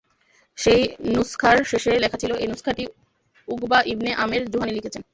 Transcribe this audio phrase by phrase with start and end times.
[0.57, 0.81] সেই
[1.13, 2.83] নুসখার শেষে লেখা ছিল, এই নুসখাটি
[3.47, 5.03] উকবা ইবনে আমের জুহানী লিখেছেন।